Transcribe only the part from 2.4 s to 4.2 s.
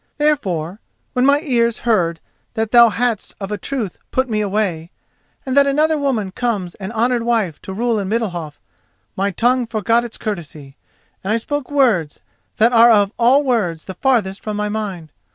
that thou hadst of a truth